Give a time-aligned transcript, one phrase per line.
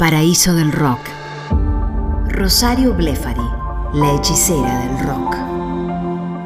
[0.00, 0.98] paraíso del rock.
[2.28, 3.46] Rosario Blefari,
[3.92, 5.36] la hechicera del rock.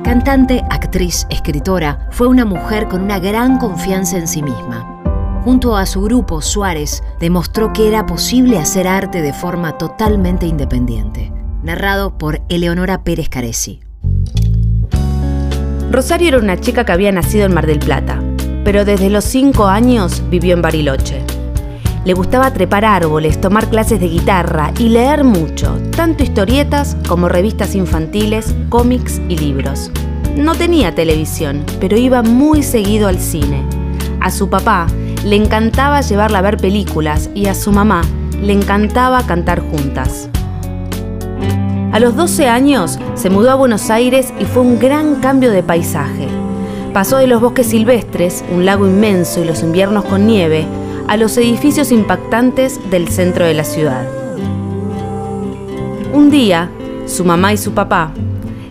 [0.03, 5.41] Cantante, actriz, escritora, fue una mujer con una gran confianza en sí misma.
[5.45, 11.33] Junto a su grupo, Suárez demostró que era posible hacer arte de forma totalmente independiente.
[11.63, 13.79] Narrado por Eleonora Pérez Caresi.
[15.93, 18.21] Rosario era una chica que había nacido en Mar del Plata,
[18.65, 21.25] pero desde los cinco años vivió en Bariloche.
[22.05, 27.75] Le gustaba trepar árboles, tomar clases de guitarra y leer mucho, tanto historietas como revistas
[27.75, 29.91] infantiles, cómics y libros.
[30.37, 33.63] No tenía televisión, pero iba muy seguido al cine.
[34.21, 34.87] A su papá
[35.25, 38.03] le encantaba llevarla a ver películas y a su mamá
[38.43, 40.29] le encantaba cantar juntas.
[41.91, 45.63] A los 12 años se mudó a Buenos Aires y fue un gran cambio de
[45.63, 46.29] paisaje.
[46.93, 50.67] Pasó de los bosques silvestres, un lago inmenso y los inviernos con nieve,
[51.07, 54.07] a los edificios impactantes del centro de la ciudad.
[56.13, 56.71] Un día,
[57.07, 58.13] su mamá y su papá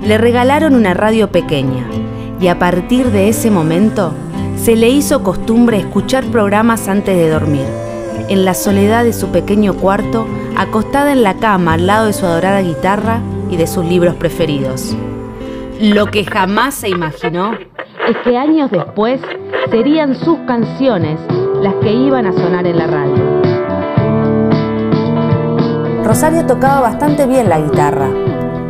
[0.06, 1.86] le regalaron una radio pequeña
[2.40, 4.14] y a partir de ese momento
[4.56, 7.66] se le hizo costumbre escuchar programas antes de dormir,
[8.30, 10.26] en la soledad de su pequeño cuarto,
[10.56, 14.96] acostada en la cama al lado de su adorada guitarra y de sus libros preferidos.
[15.80, 19.20] Lo que jamás se imaginó es que años después
[19.70, 21.20] serían sus canciones
[21.64, 23.42] las que iban a sonar en la radio.
[26.04, 28.10] Rosario tocaba bastante bien la guitarra,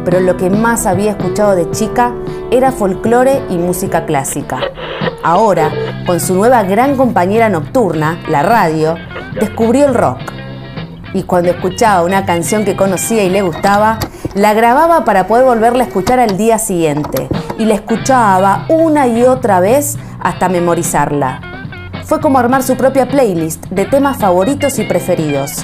[0.06, 2.14] pero lo que más había escuchado de chica
[2.52, 4.60] era folclore y música clásica.
[5.24, 5.72] Ahora,
[6.06, 8.96] con su nueva gran compañera nocturna, la radio,
[9.40, 10.20] descubrió el rock.
[11.16, 13.98] Y cuando escuchaba una canción que conocía y le gustaba,
[14.36, 17.28] la grababa para poder volverla a escuchar al día siguiente.
[17.58, 21.53] Y la escuchaba una y otra vez hasta memorizarla
[22.06, 25.64] fue como armar su propia playlist de temas favoritos y preferidos.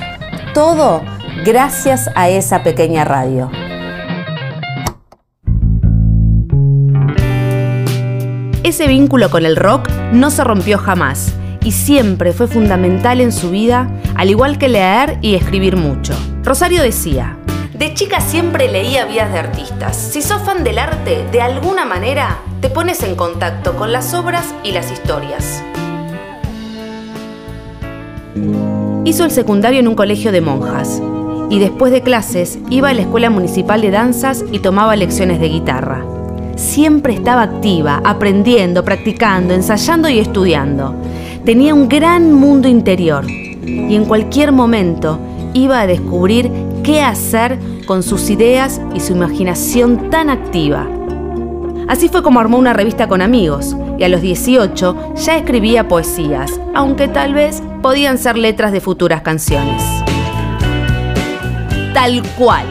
[0.53, 1.01] Todo
[1.45, 3.49] gracias a esa pequeña radio.
[8.63, 13.51] Ese vínculo con el rock no se rompió jamás y siempre fue fundamental en su
[13.51, 16.13] vida, al igual que leer y escribir mucho.
[16.43, 17.37] Rosario decía,
[17.73, 19.95] de chica siempre leía vías de artistas.
[19.95, 24.53] Si sos fan del arte, de alguna manera te pones en contacto con las obras
[24.63, 25.63] y las historias.
[29.05, 31.01] Hizo el secundario en un colegio de monjas
[31.49, 35.49] y después de clases iba a la escuela municipal de danzas y tomaba lecciones de
[35.49, 36.05] guitarra.
[36.55, 40.93] Siempre estaba activa, aprendiendo, practicando, ensayando y estudiando.
[41.45, 45.19] Tenía un gran mundo interior y en cualquier momento
[45.53, 46.51] iba a descubrir
[46.83, 47.57] qué hacer
[47.87, 50.98] con sus ideas y su imaginación tan activa.
[51.89, 56.51] Así fue como armó una revista con amigos y a los 18 ya escribía poesías,
[56.75, 59.81] aunque tal vez podían ser letras de futuras canciones.
[61.95, 62.67] Tal cual.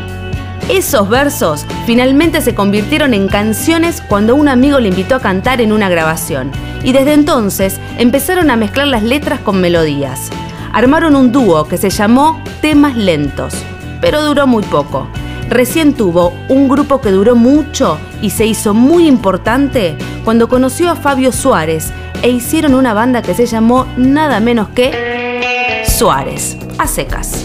[0.68, 5.72] Esos versos finalmente se convirtieron en canciones cuando un amigo le invitó a cantar en
[5.72, 6.52] una grabación
[6.84, 10.30] y desde entonces empezaron a mezclar las letras con melodías.
[10.72, 13.54] Armaron un dúo que se llamó Temas Lentos,
[14.00, 15.08] pero duró muy poco.
[15.48, 20.96] Recién tuvo un grupo que duró mucho y se hizo muy importante cuando conoció a
[20.96, 21.90] Fabio Suárez
[22.22, 27.44] e hicieron una banda que se llamó nada menos que Suárez, a secas.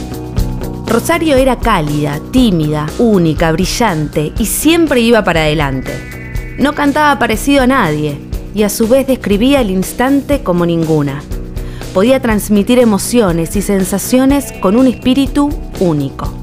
[0.85, 5.93] Rosario era cálida, tímida, única, brillante y siempre iba para adelante.
[6.59, 8.19] No cantaba parecido a nadie
[8.53, 11.23] y a su vez describía el instante como ninguna.
[11.93, 15.49] Podía transmitir emociones y sensaciones con un espíritu
[15.79, 16.42] único.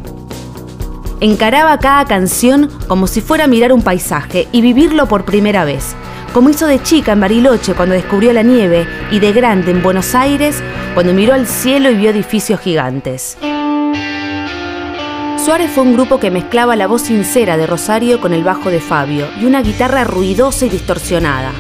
[1.21, 5.95] Encaraba cada canción como si fuera a mirar un paisaje y vivirlo por primera vez,
[6.33, 10.15] como hizo de chica en Bariloche cuando descubrió la nieve y de grande en Buenos
[10.15, 10.63] Aires
[10.95, 13.37] cuando miró al cielo y vio edificios gigantes.
[15.45, 18.81] Suárez fue un grupo que mezclaba la voz sincera de Rosario con el bajo de
[18.81, 21.53] Fabio y una guitarra ruidosa y distorsionada.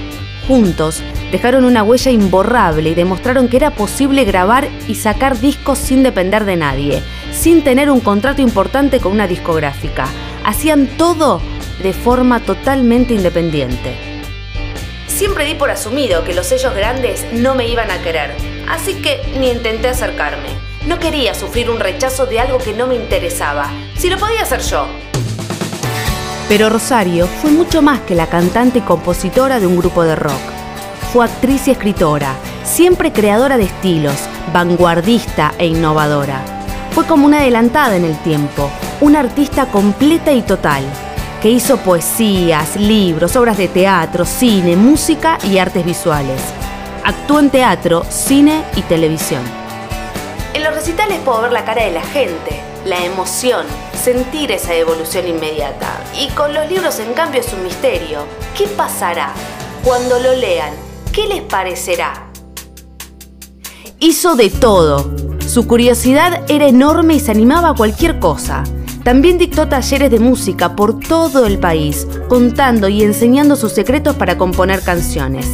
[0.48, 6.02] Juntos dejaron una huella imborrable y demostraron que era posible grabar y sacar discos sin
[6.02, 7.02] depender de nadie,
[7.32, 10.06] sin tener un contrato importante con una discográfica.
[10.44, 11.40] Hacían todo
[11.82, 13.96] de forma totalmente independiente.
[15.06, 18.34] Siempre di por asumido que los sellos grandes no me iban a querer,
[18.68, 20.48] así que ni intenté acercarme.
[20.86, 24.60] No quería sufrir un rechazo de algo que no me interesaba, si lo podía hacer
[24.62, 24.86] yo.
[26.48, 30.40] Pero Rosario fue mucho más que la cantante y compositora de un grupo de rock.
[31.12, 32.34] Fue actriz y escritora,
[32.64, 34.16] siempre creadora de estilos,
[34.52, 36.59] vanguardista e innovadora.
[37.00, 38.70] Fue como una adelantada en el tiempo,
[39.00, 40.84] una artista completa y total,
[41.40, 46.42] que hizo poesías, libros, obras de teatro, cine, música y artes visuales.
[47.02, 49.40] Actuó en teatro, cine y televisión.
[50.52, 53.64] En los recitales puedo ver la cara de la gente, la emoción,
[53.94, 56.02] sentir esa evolución inmediata.
[56.20, 58.26] Y con los libros en cambio es un misterio.
[58.54, 59.32] ¿Qué pasará?
[59.82, 60.74] Cuando lo lean,
[61.14, 62.26] ¿qué les parecerá?
[64.00, 65.10] Hizo de todo.
[65.50, 68.62] Su curiosidad era enorme y se animaba a cualquier cosa.
[69.02, 74.38] También dictó talleres de música por todo el país, contando y enseñando sus secretos para
[74.38, 75.48] componer canciones.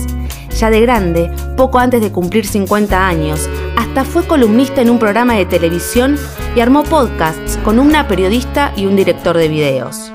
[0.61, 3.49] Ya de grande, poco antes de cumplir 50 años,
[3.79, 6.19] hasta fue columnista en un programa de televisión
[6.55, 10.13] y armó podcasts con una periodista y un director de videos.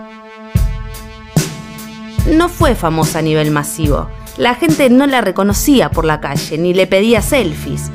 [2.31, 4.09] No fue famosa a nivel masivo.
[4.37, 7.89] La gente no la reconocía por la calle ni le pedía selfies.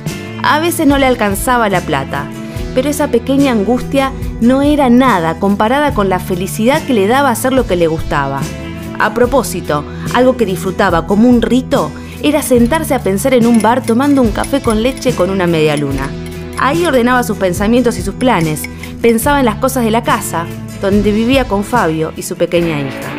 [0.49, 2.25] A veces no le alcanzaba la plata,
[2.73, 7.53] pero esa pequeña angustia no era nada comparada con la felicidad que le daba hacer
[7.53, 8.41] lo que le gustaba.
[9.01, 9.85] A propósito,
[10.15, 11.91] algo que disfrutaba como un rito
[12.23, 15.77] era sentarse a pensar en un bar tomando un café con leche con una media
[15.77, 16.09] luna.
[16.61, 18.63] Ahí ordenaba sus pensamientos y sus planes,
[19.03, 20.47] pensaba en las cosas de la casa,
[20.81, 23.11] donde vivía con Fabio y su pequeña hija.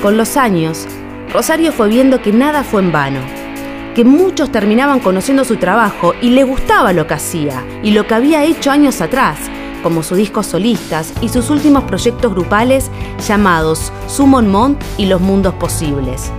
[0.00, 0.86] Con los años,
[1.32, 3.41] Rosario fue viendo que nada fue en vano,
[3.94, 8.14] que muchos terminaban conociendo su trabajo y le gustaba lo que hacía y lo que
[8.14, 9.38] había hecho años atrás,
[9.82, 12.90] como sus discos solistas y sus últimos proyectos grupales
[13.26, 16.30] llamados Summon Mont y Los Mundos Posibles.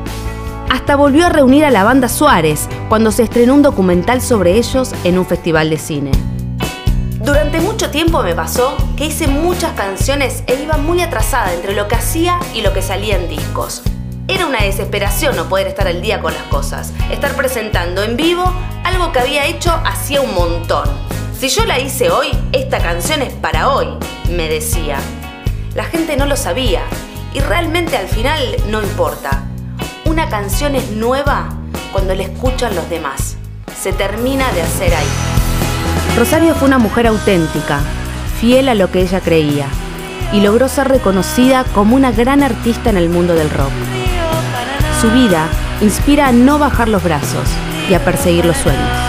[0.69, 4.93] Hasta volvió a reunir a la banda Suárez cuando se estrenó un documental sobre ellos
[5.03, 6.11] en un festival de cine.
[7.23, 11.87] Durante mucho tiempo me pasó que hice muchas canciones e iba muy atrasada entre lo
[11.87, 13.83] que hacía y lo que salía en discos.
[14.27, 18.43] Era una desesperación no poder estar al día con las cosas, estar presentando en vivo
[18.83, 20.89] algo que había hecho hacía un montón.
[21.37, 23.87] Si yo la hice hoy, esta canción es para hoy,
[24.29, 24.97] me decía.
[25.75, 26.83] La gente no lo sabía
[27.33, 28.39] y realmente al final
[28.69, 29.43] no importa
[30.05, 31.49] una canción es nueva
[31.91, 33.35] cuando la escuchan los demás.
[33.75, 35.07] Se termina de hacer ahí.
[36.17, 37.79] Rosario fue una mujer auténtica,
[38.39, 39.65] fiel a lo que ella creía,
[40.31, 43.71] y logró ser reconocida como una gran artista en el mundo del rock.
[45.03, 45.49] Su vida
[45.81, 47.49] inspira a no bajar los brazos
[47.89, 49.02] y a perseguir los sueños.